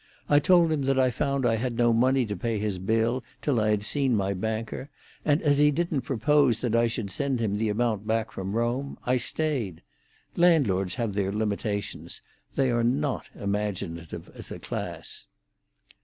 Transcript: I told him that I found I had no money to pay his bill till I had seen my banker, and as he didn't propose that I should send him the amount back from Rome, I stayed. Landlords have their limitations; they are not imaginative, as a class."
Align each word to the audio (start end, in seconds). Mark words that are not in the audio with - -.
I 0.27 0.39
told 0.39 0.71
him 0.71 0.81
that 0.85 0.97
I 0.97 1.11
found 1.11 1.45
I 1.45 1.57
had 1.57 1.77
no 1.77 1.93
money 1.93 2.25
to 2.25 2.35
pay 2.35 2.57
his 2.57 2.79
bill 2.79 3.23
till 3.39 3.59
I 3.61 3.69
had 3.69 3.83
seen 3.83 4.15
my 4.15 4.33
banker, 4.33 4.89
and 5.23 5.43
as 5.43 5.59
he 5.59 5.69
didn't 5.69 6.01
propose 6.01 6.59
that 6.61 6.75
I 6.75 6.87
should 6.87 7.11
send 7.11 7.39
him 7.39 7.59
the 7.59 7.69
amount 7.69 8.07
back 8.07 8.31
from 8.31 8.53
Rome, 8.55 8.97
I 9.05 9.17
stayed. 9.17 9.83
Landlords 10.35 10.95
have 10.95 11.13
their 11.13 11.31
limitations; 11.31 12.23
they 12.55 12.71
are 12.71 12.83
not 12.83 13.29
imaginative, 13.35 14.31
as 14.33 14.49
a 14.51 14.57
class." 14.57 15.27